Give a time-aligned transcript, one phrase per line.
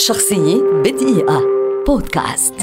[0.00, 1.42] شخصية بدقيقة.
[1.86, 2.54] بودكاست.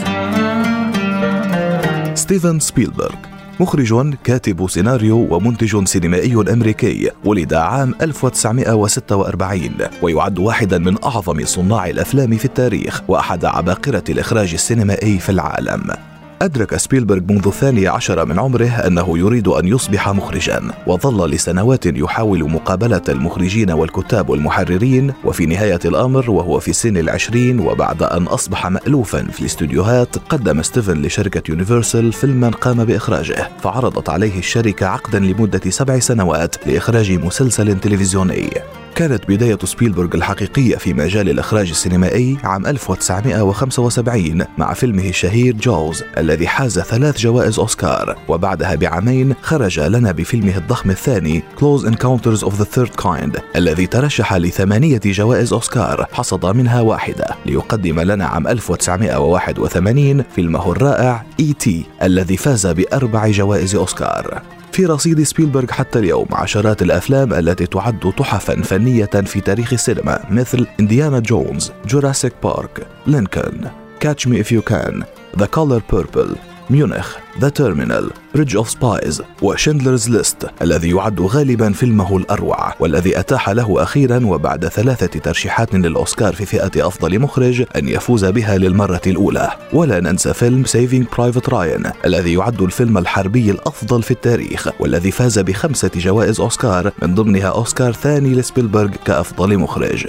[2.13, 3.15] ستيفن سبيلبرغ
[3.59, 9.71] مخرج كاتب سيناريو ومنتج سينمائي أمريكي ولد عام 1946
[10.01, 16.16] ويعد واحدا من أعظم صناع الأفلام في التاريخ وأحد عباقرة الإخراج السينمائي في العالم.
[16.41, 22.51] أدرك سبيلبرغ منذ الثاني عشر من عمره أنه يريد أن يصبح مخرجا وظل لسنوات يحاول
[22.51, 29.23] مقابلة المخرجين والكتاب والمحررين وفي نهاية الأمر وهو في سن العشرين وبعد أن أصبح مألوفا
[29.23, 35.99] في الاستوديوهات قدم ستيفن لشركة يونيفرسال فيلما قام بإخراجه فعرضت عليه الشركة عقدا لمدة سبع
[35.99, 38.49] سنوات لإخراج مسلسل تلفزيوني.
[38.97, 46.47] كانت بداية سبيلبرغ الحقيقية في مجال الإخراج السينمائي عام 1975 مع فيلمه الشهير جوز الذي
[46.47, 52.77] حاز ثلاث جوائز أوسكار وبعدها بعامين خرج لنا بفيلمه الضخم الثاني Close Encounters of the
[52.77, 60.71] Third Kind الذي ترشح لثمانية جوائز أوسكار حصد منها واحدة ليقدم لنا عام 1981 فيلمه
[60.71, 61.69] الرائع E.T.
[62.03, 64.41] الذي فاز بأربع جوائز أوسكار
[64.77, 70.67] في رصيد سبيلبرغ حتى اليوم عشرات الأفلام التي تعد تحفا فنية في تاريخ السينما مثل
[70.79, 75.03] Indiana Jones، Jurassic Park، Lincoln، Catch Me If You Can،
[75.39, 76.35] The Color Purple،
[76.69, 83.19] ميونخ The Terminal Bridge of Spies و Schindler's List الذي يعد غالبا فيلمه الأروع والذي
[83.19, 89.01] أتاح له أخيرا وبعد ثلاثة ترشيحات للأوسكار في فئة أفضل مخرج أن يفوز بها للمرة
[89.07, 89.51] الأولى.
[89.73, 95.39] ولا ننسى فيلم Saving Private Ryan الذي يعد الفيلم الحربي الأفضل في التاريخ والذي فاز
[95.39, 100.07] بخمسة جوائز أوسكار من ضمنها أوسكار ثاني لسبيلبرغ كأفضل مخرج.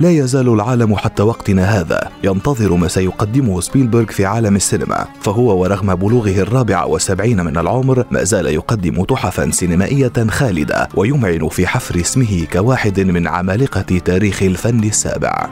[0.00, 5.94] لا يزال العالم حتى وقتنا هذا ينتظر ما سيقدمه سبيلبرغ في عالم السينما فهو ورغم
[5.94, 12.46] بلوغه الرابع والسبعين من العمر ما زال يقدم تحفا سينمائية خالدة ويمعن في حفر اسمه
[12.52, 15.50] كواحد من عمالقة تاريخ الفن السابع.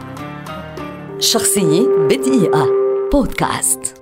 [1.19, 2.67] شخصية بدقيقة.
[3.13, 3.98] بودكاست.